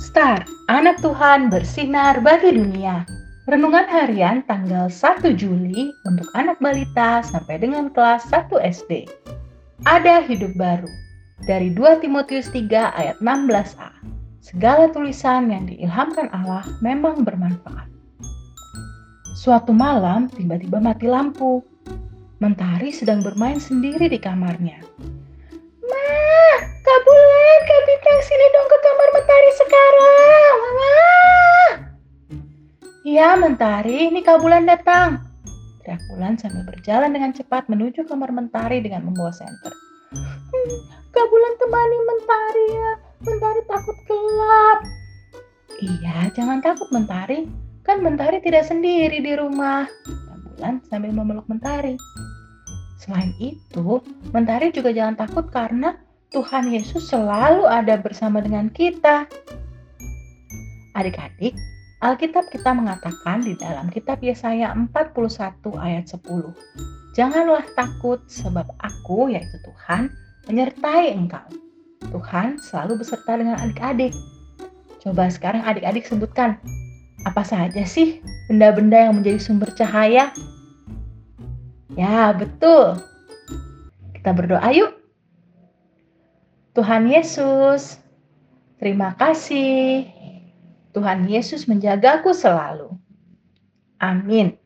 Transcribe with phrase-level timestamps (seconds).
[0.00, 3.04] Star, anak Tuhan bersinar bagi dunia.
[3.44, 9.04] Renungan harian tanggal 1 Juli untuk anak balita sampai dengan kelas 1 SD.
[9.84, 10.88] Ada hidup baru.
[11.44, 13.92] Dari 2 Timotius 3 ayat 16a.
[14.40, 17.92] Segala tulisan yang diilhamkan Allah memang bermanfaat.
[19.36, 21.60] Suatu malam tiba-tiba mati lampu.
[22.40, 24.80] Mentari sedang bermain sendiri di kamarnya.
[33.10, 35.18] Iya, Mentari, ini Kak Bulan datang.
[35.82, 39.74] Teriak Bulan sambil berjalan dengan cepat menuju kamar Mentari dengan membawa senter.
[40.14, 40.78] Hmm,
[41.10, 42.90] Kak Bulan temani Mentari ya.
[43.26, 44.78] Mentari takut gelap.
[45.82, 47.50] Iya, jangan takut Mentari.
[47.82, 49.90] Kan Mentari tidak sendiri di rumah.
[50.54, 51.98] Bulan sambil memeluk Mentari.
[53.02, 53.98] Selain itu,
[54.30, 55.98] Mentari juga jangan takut karena
[56.30, 59.26] Tuhan Yesus selalu ada bersama dengan kita.
[60.94, 61.58] Adik-adik,
[62.00, 65.12] Alkitab kita mengatakan di dalam kitab Yesaya 41
[65.76, 66.24] ayat 10.
[67.12, 70.08] Janganlah takut sebab aku, yaitu Tuhan,
[70.48, 71.44] menyertai engkau.
[72.08, 74.16] Tuhan selalu beserta dengan adik-adik.
[75.04, 76.56] Coba sekarang adik-adik sebutkan,
[77.28, 80.32] apa saja sih benda-benda yang menjadi sumber cahaya
[81.98, 83.02] Ya, betul.
[84.16, 84.94] Kita berdoa yuk.
[86.72, 87.98] Tuhan Yesus,
[88.78, 90.19] terima kasih.
[90.90, 92.90] Tuhan Yesus menjagaku selalu.
[94.00, 94.56] Amin.